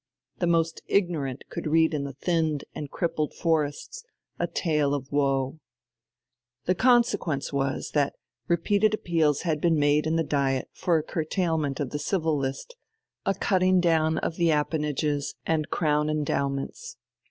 [0.39, 4.03] The most ignorant could read in the thinned and crippled forests
[4.39, 5.59] a tale of woe.
[6.65, 8.15] The consequence was that
[8.47, 12.75] repeated appeals had been made in the Diet for a curtailment of the Civil List,
[13.27, 16.97] a cutting down of the appanages and Crown endowments.